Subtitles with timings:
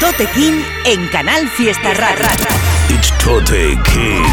[0.00, 2.28] Tote King en Canal Fiesta Rara.
[2.88, 4.24] It's Tote King.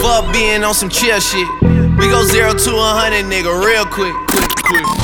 [0.00, 1.48] Fuck being on some chill shit.
[1.98, 4.14] We go zero to a hundred, nigga, real quick.
[4.28, 5.03] quick, quick.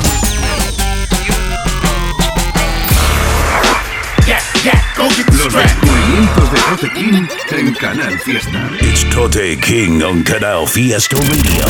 [4.62, 8.70] Los descubrimientos de Tote King en Canal Fiesta.
[8.82, 11.64] It's Tote King on Canal Fiesta Radio.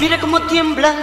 [0.00, 0.94] Mira cómo tiembla.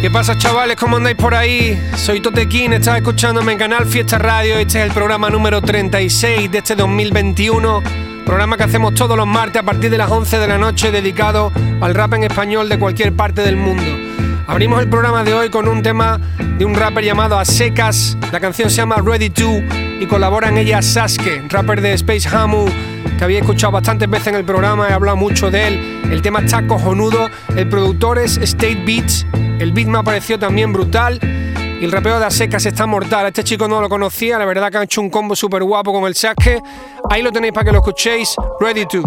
[0.00, 0.74] ¿Qué pasa chavales?
[0.76, 1.78] ¿Cómo andáis por ahí?
[1.96, 4.56] Soy Tote King, estás escuchándome en Canal Fiesta Radio.
[4.56, 7.82] Este es el programa número 36 de este 2021.
[8.24, 11.52] Programa que hacemos todos los martes a partir de las 11 de la noche dedicado
[11.82, 14.17] al rap en español de cualquier parte del mundo.
[14.48, 16.18] Abrimos el programa de hoy con un tema
[16.56, 17.44] de un rapper llamado A.
[18.32, 19.44] La canción se llama Ready To
[20.00, 22.64] y colabora en ella Sasuke, rapper de Space Hamu,
[23.18, 26.00] que había escuchado bastantes veces en el programa, he hablado mucho de él.
[26.10, 29.26] El tema está cojonudo, el productor es State Beats,
[29.60, 31.20] el beat me ha parecido también brutal.
[31.78, 33.26] Y el rapeo de A Secas está mortal.
[33.26, 36.04] Este chico no lo conocía, la verdad que han hecho un combo súper guapo con
[36.04, 36.62] el Sasuke.
[37.10, 38.34] Ahí lo tenéis para que lo escuchéis.
[38.58, 39.02] Ready to.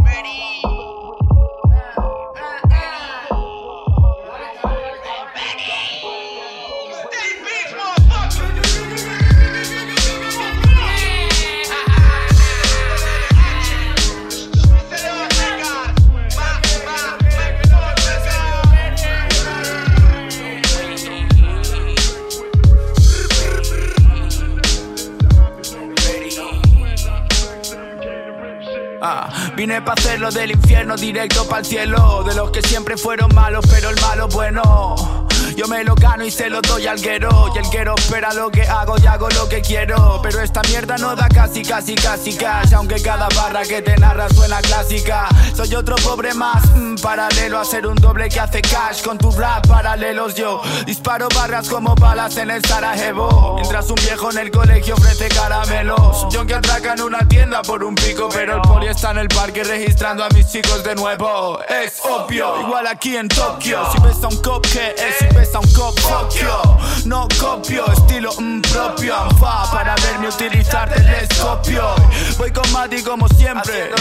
[29.81, 32.23] Ah, vine pa' hacerlo del infierno directo para el cielo.
[32.23, 35.20] De los que siempre fueron malos, pero el malo bueno.
[35.62, 37.52] Yo me lo gano y se lo doy al guero.
[37.54, 40.20] Y el guero espera lo que hago y hago lo que quiero.
[40.23, 42.73] Pero esta mierda no da casi, casi, casi cash.
[42.73, 45.28] Aunque cada barra que te narra suena clásica.
[45.56, 49.04] Soy otro pobre más, mm, paralelo a ser un doble que hace cash.
[49.04, 53.54] Con tu rap paralelos yo disparo barras como balas en el Sarajevo.
[53.58, 56.26] Mientras un viejo en el colegio ofrece caramelos.
[56.32, 58.30] Yo que atraca en una tienda por un pico.
[58.33, 61.60] Pero el poli está en el parque registrando a mis chicos de nuevo.
[61.70, 63.88] Es obvio, igual aquí en Tokio.
[63.92, 66.62] Si ves a un cop que es, si ves a un cop, fuck yo.
[67.06, 69.16] No copio, estilo mm, propio.
[69.39, 69.95] Fa para
[70.37, 71.95] verme utilizar telescopio.
[72.37, 73.92] Voy con Mati como siempre.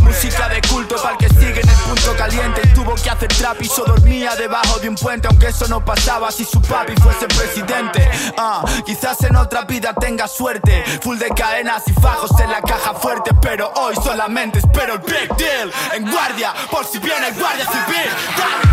[0.00, 2.62] Música de culto para el que sigue en el punto caliente.
[2.64, 5.28] Y tuvo que hacer trap y yo dormía debajo de un puente.
[5.28, 8.08] Aunque eso no pasaba si su papi fuese presidente.
[8.36, 10.84] Ah, quizás en otra vida tenga suerte.
[11.02, 13.32] Full de cadenas y fajos en la caja fuerte.
[13.40, 15.72] Pero hoy solamente espero el big deal.
[15.94, 18.10] En guardia, por si viene el guardia civil.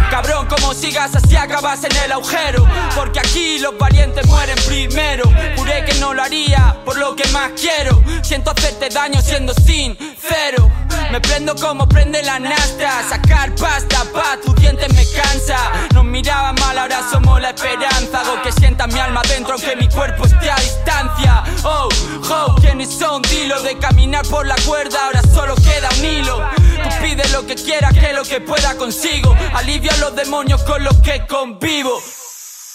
[0.10, 2.68] Cabrón, como sigas así acabas en el agujero.
[2.96, 5.24] Porque aquí los valientes mueren primero.
[5.56, 8.02] Juré que no lo haría por lo que más quiero.
[8.22, 10.72] Siento hacerte daño siendo sincero.
[11.12, 13.04] Me prendo como prende la nasta.
[13.10, 15.58] Sacar pasta pa' tus dientes me cansa.
[15.94, 18.22] Nos miraban mal, ahora somos la esperanza.
[18.22, 21.44] Hago que sienta mi alma dentro aunque mi cuerpo esté a distancia.
[21.64, 21.90] Oh,
[22.30, 23.22] oh, ¿quiénes son?
[23.24, 26.50] Dilo de caminar por la cuerda, ahora solo queda un hilo.
[26.56, 29.36] Tú pides lo que quieras, que lo que pueda consigo.
[29.54, 32.02] Alivio a los demonios con los que convivo.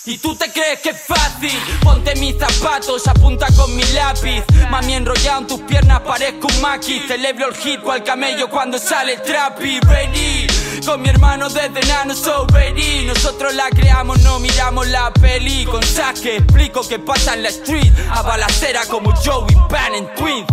[0.09, 1.50] Y tú te crees que es fácil,
[1.83, 4.44] ponte mis zapatos, apunta con mi lápiz.
[4.71, 7.00] Mami enrollado en tus piernas, parezco un maqui.
[7.09, 9.81] Celebro el hit cual camello cuando sale el trapi.
[9.81, 10.47] Ready,
[10.87, 13.05] con mi hermano desde nano, so ready.
[13.05, 15.65] Nosotros la creamos, no miramos la peli.
[15.65, 17.93] Con saque explico que pasa en la street.
[18.12, 20.47] A balacera como Joey Pan en Twins.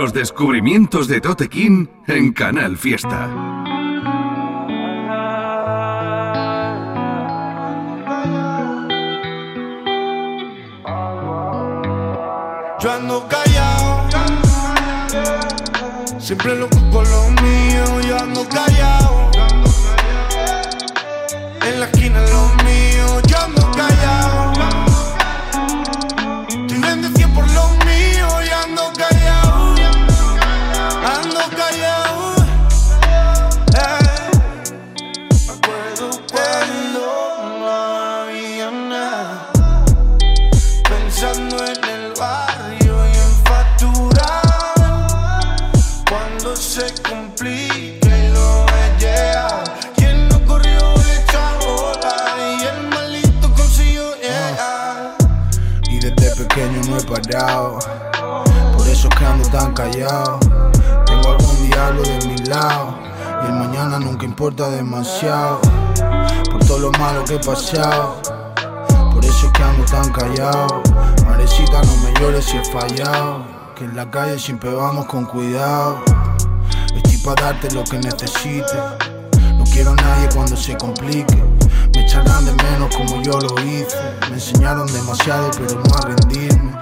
[0.00, 3.28] Los descubrimientos de Tote King en Canal Fiesta.
[12.80, 14.08] Yo ando callado,
[16.18, 18.00] siempre loco por lo mío.
[18.08, 18.99] Yo ando callado,
[56.00, 57.78] desde pequeño no he parado.
[58.76, 60.38] Por eso es que ando tan callado.
[61.04, 62.98] Tengo algún diablo de mi lado.
[63.42, 65.60] Y el mañana nunca importa demasiado.
[66.50, 68.20] Por todo lo malo que he pasado.
[69.12, 70.82] Por eso es que ando tan callado.
[71.26, 73.44] Marecita, no me llores si he fallado.
[73.74, 76.02] Que en la calle siempre vamos con cuidado.
[76.94, 78.74] Estoy para darte lo que necesites.
[79.58, 81.49] No quiero a nadie cuando se complique.
[82.10, 83.96] Echarán de menos como yo lo hice.
[84.30, 86.72] Me enseñaron demasiado, pero no a rendirme.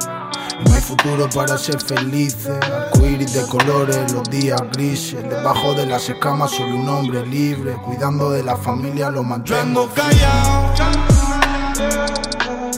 [0.65, 2.49] No hay futuro para ser felices.
[2.63, 5.23] Arcoíris de colores, los días grises.
[5.23, 7.75] Debajo de las escamas soy un hombre libre.
[7.85, 9.91] Cuidando de la familia lo mantengo.
[9.95, 10.73] callado.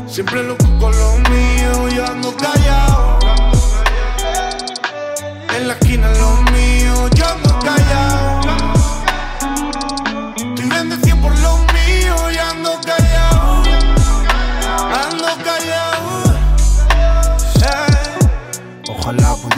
[0.08, 3.18] Siempre loco con lo mío, yo ando callado.
[5.56, 7.49] En la esquina lo mío, yo ando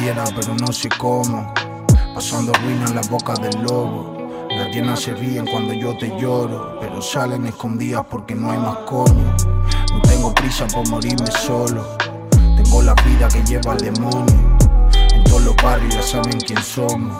[0.02, 1.54] Pudiera, pero no sé cómo.
[2.12, 4.48] Pasando ruinas en la boca del lobo.
[4.50, 8.78] Las llenas se ríen cuando yo te lloro, pero salen escondidas porque no hay más
[8.78, 9.36] coño.
[9.92, 11.86] No tengo prisa por morirme solo.
[12.30, 14.56] Tengo la vida que lleva el demonio.
[15.14, 17.16] En todos los barrios ya saben quién somos.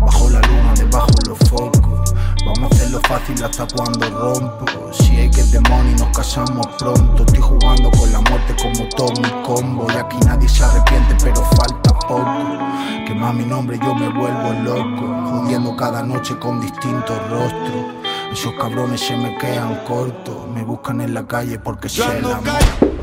[0.00, 2.12] Bajo la luna, debajo los focos.
[2.44, 4.66] Vamos a hacerlo fácil hasta cuando rompo.
[4.90, 7.22] Si hay que el demonio nos casamos pronto.
[7.22, 9.86] Estoy jugando con la muerte como todo mi combo.
[9.94, 12.58] Y aquí nadie se arrepiente, pero falta poco.
[13.06, 15.30] Que más mi nombre yo me vuelvo loco.
[15.30, 17.84] Jodiendo cada noche con distintos rostros.
[18.32, 20.48] Esos cabrones se me quedan cortos.
[20.54, 22.96] Me buscan en la calle porque Yo se ando la callado.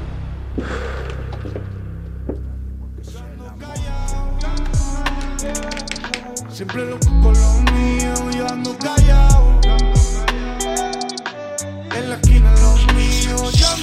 [6.50, 9.60] Siempre loco con lo mío, yo ando callado.
[11.96, 13.83] En la esquina lo mío, yo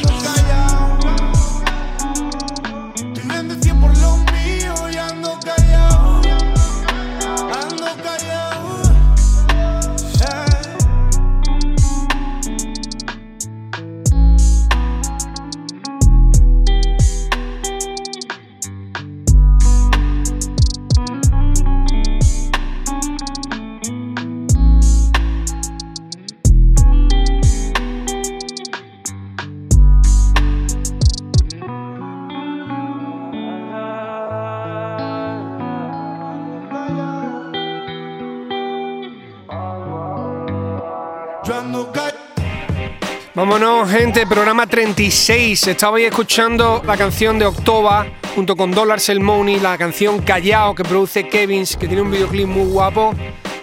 [43.51, 45.67] Vámonos, gente, programa 36.
[45.67, 48.07] Estabais escuchando la canción de Octoba
[48.37, 52.47] junto con Dollars el Money, la canción Callao que produce Kevins, que tiene un videoclip
[52.47, 53.13] muy guapo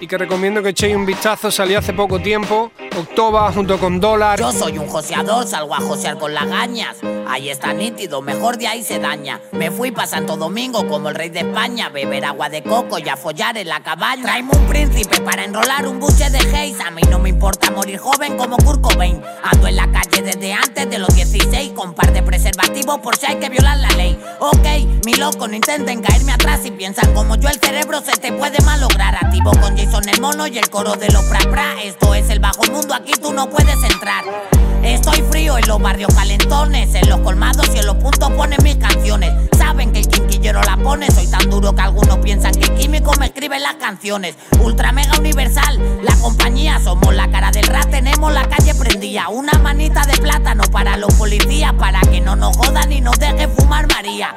[0.02, 1.50] y que recomiendo que echéis un vistazo.
[1.52, 2.70] Salió hace poco tiempo.
[2.98, 4.40] Octoba junto con Dollar.
[4.40, 6.98] Yo soy un joseador, salgo a josear con las gañas.
[7.30, 9.40] Ahí está nítido, mejor de ahí se daña.
[9.52, 13.08] Me fui pa' Santo Domingo como el rey de España, beber agua de coco y
[13.08, 14.24] a follar en la cabaña.
[14.24, 16.82] Traeme un príncipe para enrolar un buche de haze.
[16.84, 19.22] A mí no me importa morir joven como Kurt Cobain.
[19.44, 23.28] Ando en la calle desde antes de los 16 con par de preservativos por si
[23.28, 24.20] hay que violar la ley.
[24.40, 28.32] Ok, mi loco, no intenten caerme atrás si piensan como yo el cerebro se te
[28.32, 29.16] puede malograr.
[29.16, 31.76] Activo con Jason el mono y el coro de los pra pra.
[31.84, 34.24] Esto es el bajo mundo, aquí tú no puedes entrar.
[34.84, 38.76] Estoy frío en los barrios calentones, en los colmados y en los puntos ponen mis
[38.78, 39.32] canciones.
[39.68, 43.26] Saben que el quinquillero la pone, soy tan duro que algunos piensan que químico me
[43.26, 44.38] escribe las canciones.
[44.64, 49.28] Ultra mega universal, la compañía, somos la cara del rap, tenemos la calle prendida.
[49.28, 53.52] Una manita de plátano para los policías, para que no nos jodan y nos dejen
[53.58, 54.34] fumar María.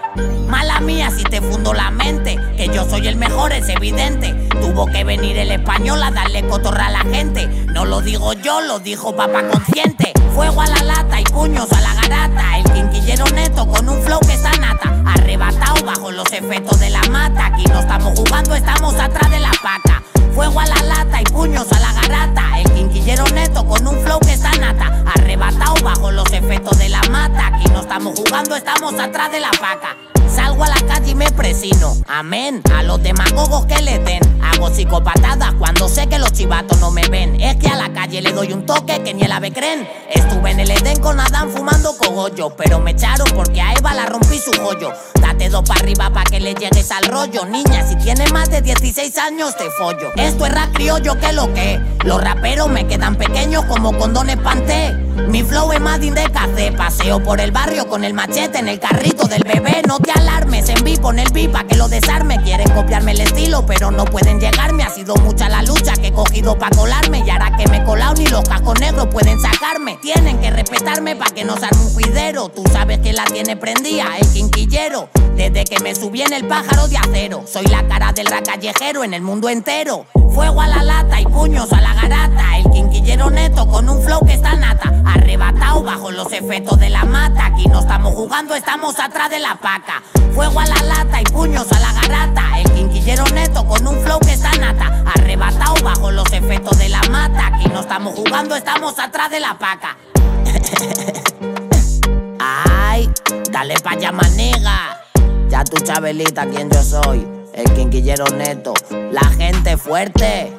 [0.48, 4.32] Mala mía si te fundo la mente, que yo soy el mejor, es evidente.
[4.60, 7.46] Tuvo que venir el español a darle cotorra a la gente.
[7.72, 10.12] No lo digo yo, lo dijo papá consciente.
[10.34, 12.58] Fuego a la lata y puños a la garata.
[12.58, 14.90] El quinquillero neto con un flow que está nata.
[15.20, 17.46] Arrebatado bajo los efectos de la mata.
[17.46, 20.02] Aquí no estamos jugando, estamos atrás de la paca.
[20.34, 22.58] Fuego a la lata y puños a la garata.
[22.58, 25.04] El quinquillero neto con un flow que está nata.
[25.14, 27.48] Arrebatado bajo los efectos de la mata.
[27.48, 29.94] Aquí no estamos jugando, estamos atrás de la paca.
[30.34, 30.86] Salgo a la
[31.20, 31.94] me presino.
[32.08, 32.62] Amén.
[32.74, 34.22] A los demagogos que le den.
[34.42, 37.38] Hago psicopatadas cuando sé que los chivatos no me ven.
[37.38, 39.86] Es que a la calle le doy un toque que ni el ave creen.
[40.08, 42.56] Estuve en el Edén con Adán fumando cogollo.
[42.56, 44.94] Pero me echaron porque a Eva la rompí su joyo.
[45.20, 47.44] Date dos para arriba para que le llegues al rollo.
[47.44, 50.12] Niña, si tienes más de 16 años te follo.
[50.16, 51.78] Esto es rap criollo que lo que.
[52.02, 55.09] Los raperos me quedan pequeños como condones panté.
[55.28, 56.72] Mi flow es más de café.
[56.72, 59.82] Paseo por el barrio con el machete en el carrito del bebé.
[59.86, 62.42] No te alarmes, en vivo, en el pipa que lo desarme.
[62.42, 64.82] Quieren copiarme el estilo, pero no pueden llegarme.
[64.82, 67.22] Ha sido mucha la lucha que he cogido para colarme.
[67.26, 69.98] Y ahora que me he colado, ni los cascos negros pueden sacarme.
[70.02, 72.48] Tienen que respetarme para que no salga un juidero.
[72.48, 75.08] Tú sabes que la tiene prendida, el quinquillero.
[75.36, 79.14] Desde que me subí en el pájaro de acero, soy la cara del callejero en
[79.14, 80.06] el mundo entero.
[80.34, 82.58] Fuego a la lata y puños a la garata.
[82.58, 84.92] El quinquillero neto con un flow que está nata.
[85.14, 87.46] Arrebatado bajo los efectos de la mata.
[87.46, 90.02] Aquí no estamos jugando, estamos atrás de la paca.
[90.34, 92.60] Fuego a la lata y puños a la garata.
[92.60, 95.02] El quinquillero neto con un flow que está nata.
[95.14, 97.48] Arrebatado bajo los efectos de la mata.
[97.48, 99.96] Aquí no estamos jugando, estamos atrás de la paca.
[102.38, 103.10] Ay,
[103.50, 105.00] dale pa' allá, manega.
[105.48, 107.26] Ya tu chabelita, quién yo soy.
[107.52, 108.74] El quinquillero neto,
[109.10, 110.56] la gente fuerte.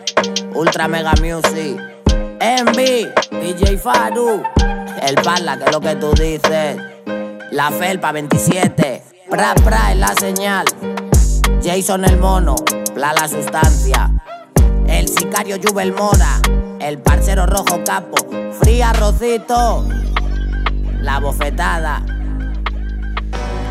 [0.54, 1.80] Ultra Mega Music.
[2.40, 3.08] Envy,
[3.42, 4.44] DJ Faru.
[5.02, 6.78] El pala, que es lo que tú dices.
[7.52, 9.04] La Felpa 27.
[9.30, 10.66] Pra, pra es la señal.
[11.64, 12.56] Jason el mono.
[12.94, 14.12] Pla la sustancia.
[14.88, 16.40] El sicario Jubel Mora.
[16.80, 18.16] El parcero rojo capo.
[18.62, 19.88] Fría Rocito.
[21.02, 22.04] La bofetada.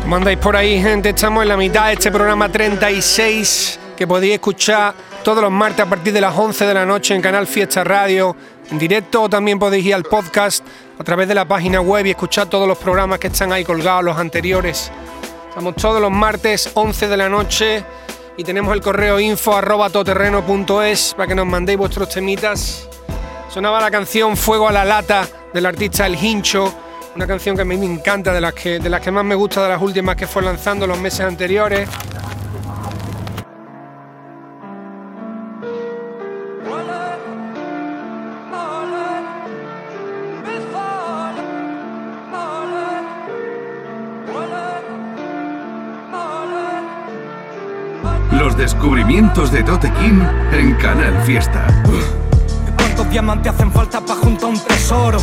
[0.01, 1.09] ¿Cómo andáis por ahí, gente?
[1.09, 5.89] Estamos en la mitad de este programa 36 que podéis escuchar todos los martes a
[5.89, 8.35] partir de las 11 de la noche en Canal Fiesta Radio
[8.71, 10.65] en directo o también podéis ir al podcast
[10.97, 14.03] a través de la página web y escuchar todos los programas que están ahí colgados,
[14.03, 14.91] los anteriores.
[15.49, 17.83] Estamos todos los martes 11 de la noche
[18.37, 22.87] y tenemos el correo info arroba todoterreno.es para que nos mandéis vuestros temitas.
[23.49, 26.73] Sonaba la canción Fuego a la Lata del artista El Hincho
[27.15, 29.35] una canción que a mí me encanta, de las que, de las que más me
[29.35, 31.89] gusta de las últimas que fue lanzando los meses anteriores.
[49.21, 51.67] Descubrimientos de Tote King en Canal Fiesta.
[52.77, 55.19] ¿Cuántos diamantes hacen falta para juntar un tesoro?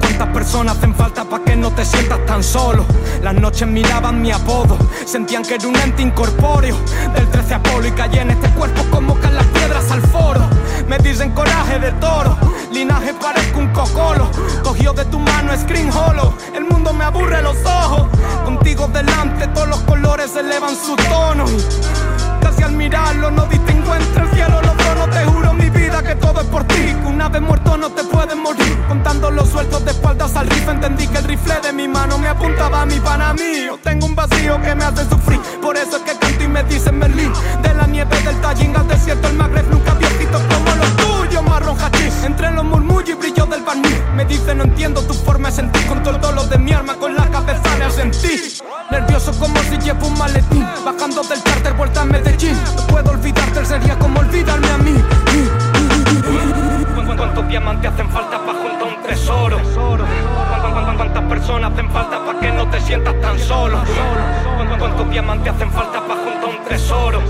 [0.00, 2.86] ¿Cuántas personas hacen falta para que no te sientas tan solo?
[3.22, 6.76] Las noches miraban mi apodo, sentían que era un ente incorpóreo.
[7.14, 10.40] Del 13 Apolo y caí en este cuerpo como caen las piedras al foro.
[10.88, 12.36] Me dicen coraje de toro,
[12.72, 14.30] linaje parezco un cocolo.
[14.62, 18.08] Cogió de tu mano screen hollow, el mundo me aburre los ojos.
[18.44, 21.44] Contigo delante todos los colores elevan su tono.
[22.44, 26.02] Casi al mirarlo no distingo entre el cielo y los tronos, te juro mi vida
[26.02, 26.94] que todo es por ti.
[27.06, 28.84] una vez muerto no te puedes morir.
[28.86, 32.28] Contando los sueltos de espaldas al rifle, entendí que el rifle de mi mano me
[32.28, 33.78] apuntaba a mi pana mío.
[33.82, 37.00] Tengo un vacío que me hace sufrir, por eso es que canto y me dicen
[37.00, 37.32] Berlín.
[37.62, 41.78] De la nieve del Tallín al desierto, el Magreb nunca viejitos como los tuyos, marrón
[41.80, 42.24] hachís.
[42.24, 45.86] Entre los murmullos y brillo del barniz, me dice no entiendo tu forma de sentir.
[45.86, 48.63] Con todo el dolor de mi alma, con la cabeza le sentí.
[48.90, 52.56] Nervioso como si llevo un maletín, bajando del charter, vuelta a Medellín.
[52.76, 54.94] No puedo olvidarte, sería como olvidarme a mí.
[57.16, 59.58] ¿Cuántos diamantes hacen falta para juntar un tesoro?
[60.96, 63.78] ¿Cuántas personas hacen falta para que no te sientas tan solo?
[64.78, 67.22] ¿Cuántos diamantes hacen falta para juntar un tesoro?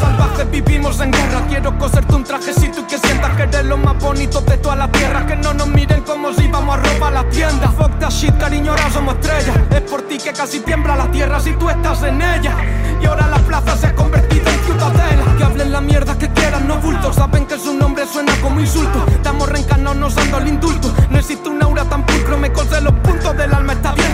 [0.00, 1.42] Salvajes vivimos en guerra.
[1.48, 5.26] Quiero coserte un trajecito que sientas que eres lo más bonito de toda la tierra.
[5.26, 7.68] Que no nos miren como si íbamos a robar la tienda.
[7.70, 9.56] Fuck that shit, cariño, ahora somos estrellas.
[9.70, 12.54] Es por ti que casi tiembla la tierra si tú estás en ella.
[13.00, 15.24] Y ahora la plaza se ha convertido en ciudadela.
[15.38, 19.04] Que hablen la mierda que quieran, no bulto Saben que su nombre suena como insulto.
[19.08, 20.92] Estamos reencarnados dando el indulto.
[21.10, 23.72] No existe un aura tan pulcro, me cose los puntos del alma.
[23.72, 24.05] Está abierta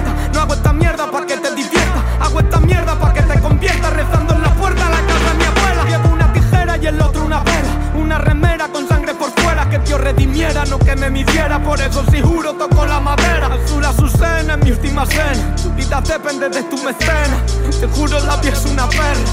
[10.72, 13.48] redimiera, no que me midiera Por eso si juro toco la madera.
[13.88, 15.54] Azul cena, en mi última cena.
[15.56, 17.36] Tu vida depende de tu mecena
[17.80, 19.30] Te juro la piel es una perla.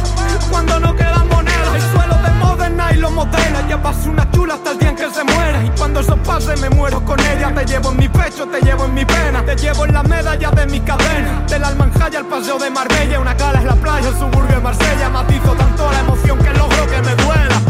[0.49, 3.67] Cuando no quedan monedas El suelo de moderna y lo modela.
[3.67, 5.63] Ya pasó una chula hasta el día en que se muera.
[5.63, 7.53] Y cuando eso pase me muero con ella.
[7.53, 9.43] Te llevo en mi pecho, te llevo en mi pena.
[9.45, 11.43] Te llevo en la medalla de mi cadena.
[11.47, 13.19] Del Almanjaya al paseo de Marbella.
[13.19, 15.09] Una cala es la playa, el suburbio de Marsella.
[15.09, 17.61] Matizo tanto la emoción que logro que me duela.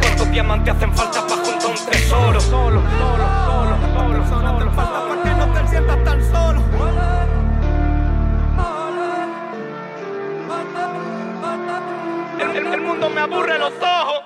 [0.00, 1.47] ¿Cuántos diamantes hacen falta para
[2.08, 3.26] Solo, solo, solo,
[3.94, 6.62] solo, solo hacen falta para que no te sientas tan solo.
[12.40, 14.22] El, el mundo me aburre los ojos.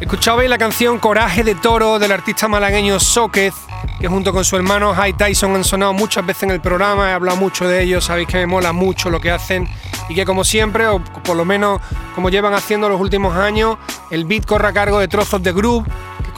[0.00, 3.54] Escuchabais la canción Coraje de Toro del artista malagueño Soquez,
[4.00, 7.12] que junto con su hermano High Tyson han sonado muchas veces en el programa, he
[7.12, 9.68] hablado mucho de ellos, sabéis que me mola mucho lo que hacen
[10.08, 11.80] y que como siempre, o por lo menos
[12.16, 13.76] como llevan haciendo los últimos años,
[14.10, 15.86] el beat corre a cargo de trozos de groove,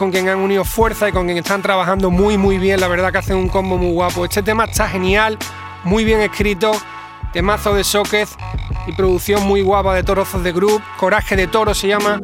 [0.03, 3.13] con quien han unido fuerza y con quien están trabajando muy muy bien, la verdad
[3.13, 4.25] que hacen un combo muy guapo.
[4.25, 5.39] Este tema está genial,
[5.85, 6.73] muy bien escrito,
[7.33, 8.31] temazo de Soquez
[8.89, 12.21] y producción muy guapa de trozos de groove, Coraje de Toro se llama.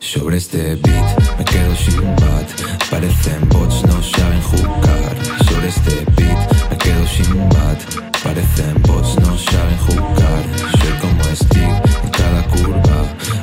[0.00, 6.65] Sobre este beat me quedo sin bat Parecen bots, no saben jugar Sobre este beat
[6.86, 7.78] quedo sin bat.
[8.22, 10.42] Parecen bots, no saben jugar
[10.78, 12.98] Soy como Steve en cada curva.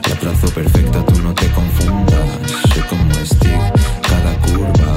[0.10, 2.28] La trazo perfecta, tú no te confundas.
[2.72, 3.72] Soy como Steve
[4.12, 4.92] cada curva.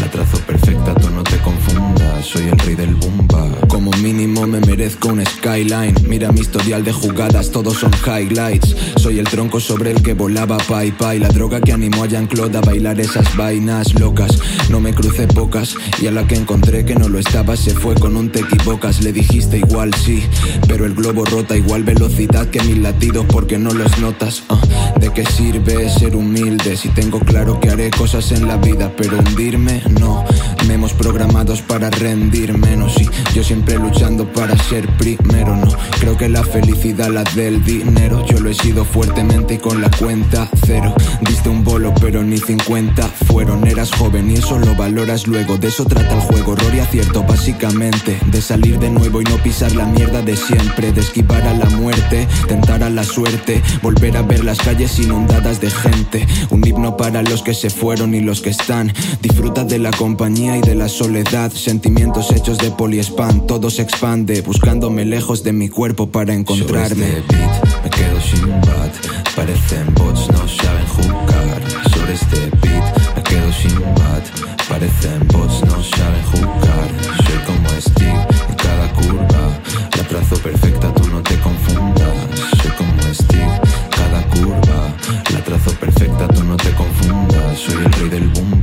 [0.00, 2.24] La trazo perfecta, tú no te confundas.
[2.24, 3.44] Soy el rey del bomba
[3.78, 5.94] Como mínimo me merezco un skyline.
[6.08, 8.74] Mira mi historial de jugadas, todos son highlights.
[8.96, 11.20] Soy el tronco sobre el que volaba pai pai.
[11.20, 14.36] La droga que animó a Jean-Claude a bailar esas vainas locas.
[14.68, 17.94] No me crucé pocas y a la que encontré que no lo estaba Se fue
[17.94, 20.22] con un te equivocas, le dijiste igual sí
[20.66, 24.42] Pero el globo rota igual velocidad que mil latidos porque no los notas.
[24.48, 24.60] Ah,
[25.00, 29.18] ¿De qué sirve ser humilde si tengo claro que haré cosas en la vida Pero
[29.18, 30.24] hundirme no,
[30.66, 35.68] memos programados para rendir menos Y yo siempre luchando para ser primero No,
[36.00, 39.90] creo que la felicidad la del dinero Yo lo he sido fuertemente y con la
[39.90, 40.94] cuenta cero.
[41.20, 43.66] Diste un bolo pero ni 50 fueron.
[43.66, 47.22] Eras joven y eso lo valoras luego De eso trata el juego, error y acierto
[47.22, 51.54] básicamente De salir de nuevo y no pisar la mierda de siempre De esquivar a
[51.54, 56.26] la muerte, tentar a la suerte Volver a ver las calles inundadas de gente.
[56.50, 58.92] Un himno para los que se fueron y los que están.
[59.22, 64.40] Disfruta de la compañía y de la soledad Sentimientos hechos de poliespan Todo se expande
[64.40, 67.06] buscándome lejos de mi cuerpo para encontrarme.
[67.06, 68.94] Sobre este beat me quedo sin bat.
[69.34, 71.62] Parecen bots, no saben jugar.
[71.92, 74.24] Sobre este beat me quedo sin bat.
[74.68, 76.88] Parecen bots, no saben jugar.
[77.26, 79.60] Soy como Steve en cada curva.
[79.96, 82.14] La trazo perfecta, tú no te confundas.
[82.62, 83.60] Soy como Steve
[83.90, 84.94] cada curva.
[85.32, 87.58] La trazo perfecta, tú no te confundas.
[87.58, 88.57] Soy el rey del Lo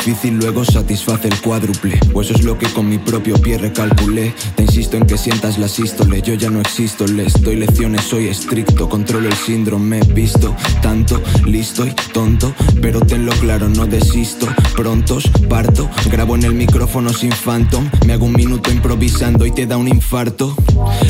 [0.00, 2.00] difícil luego satisface el cuádruple.
[2.14, 4.32] O eso es lo que con mi propio pie recalculé.
[4.56, 8.28] Te insisto en que sientas la sístole Yo ya no existo, les doy lecciones, soy
[8.28, 14.46] estricto Controlo el síndrome, visto tanto, listo y tonto Pero tenlo claro, no desisto.
[14.74, 17.90] Prontos, parto, grabo en el micrófono sin phantom.
[18.06, 20.56] Me hago un minuto improvisando y te da un infarto.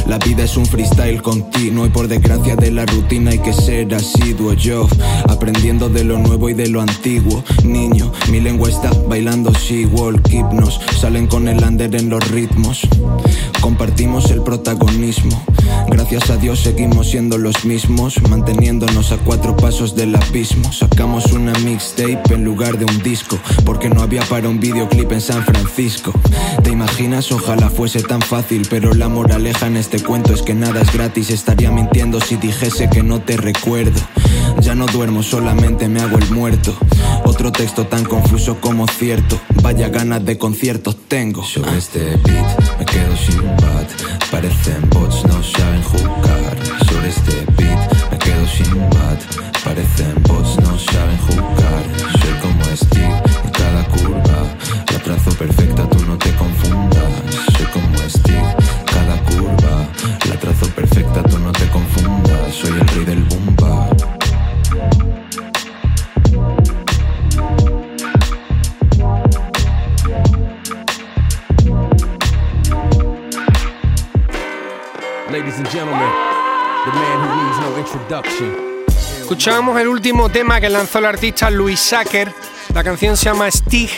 [0.07, 3.95] La vida es un freestyle continuo y por desgracia de la rutina hay que ser
[3.95, 4.55] asiduo.
[4.55, 4.89] Yo,
[5.29, 7.45] aprendiendo de lo nuevo y de lo antiguo.
[7.63, 12.89] Niño, mi lengua está bailando She-Walk, hipnos Salen con el under en los ritmos.
[13.61, 15.43] Compartimos el protagonismo.
[15.89, 20.73] Gracias a Dios seguimos siendo los mismos Manteniéndonos a cuatro pasos del abismo.
[20.73, 25.21] Sacamos una mixtape en lugar de un disco Porque no había para un videoclip en
[25.21, 26.13] San Francisco.
[26.63, 27.31] ¿Te imaginas?
[27.33, 31.31] Ojalá fuese tan fácil Pero la moraleja en este cuento es que nada es gratis.
[31.31, 34.01] Estaría mintiendo si dijese que no te recuerdo
[34.61, 36.77] Ya no duermo, solamente me hago el muerto.
[37.25, 39.41] Otro texto tan confuso como cierto.
[39.63, 41.43] Vaya ganas de conciertos tengo.
[41.43, 43.89] Sobre este beat me quedo sin bat.
[44.31, 46.57] Parecen bots, no saben jugar.
[46.89, 49.21] Sobre este beat me quedo sin bat.
[49.65, 51.83] Parecen bots, no saben jugar.
[52.21, 54.57] Soy como Steve en cada curva.
[54.93, 57.50] La trazo perfecta, tú no te confundas
[79.31, 82.35] Escuchábamos el último tema que lanzó el artista Luis Sacker.
[82.75, 83.89] La canción se llama Stig,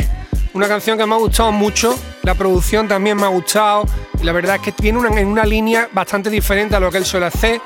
[0.53, 1.99] una canción que me ha gustado mucho.
[2.23, 3.87] La producción también me ha gustado.
[4.21, 7.07] Y la verdad es que viene una, una línea bastante diferente a lo que él
[7.07, 7.62] suele hacer.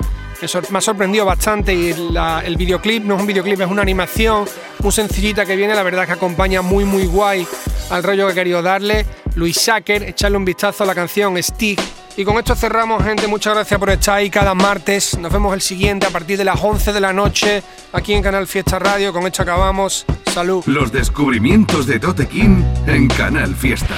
[0.69, 4.45] Me, ha sorprendido bastante y el videoclip no es un videoclip, es una animación
[4.79, 5.75] muy sencillita que viene.
[5.75, 7.45] La verdad es que acompaña muy, muy guay
[7.89, 9.05] al rollo que he querido darle.
[9.35, 11.81] Luis Sacker, echarle un vistazo a la canción Stick.
[12.17, 13.27] Y con esto cerramos, gente.
[13.27, 15.15] Muchas gracias por estar ahí cada martes.
[15.19, 17.61] Nos vemos el siguiente a partir de las 11 de la noche
[17.93, 19.13] aquí en Canal Fiesta Radio.
[19.13, 20.03] Con esto acabamos.
[20.33, 20.63] Salud.
[20.65, 23.93] Los descubrimientos de Tote en Canal Fiesta.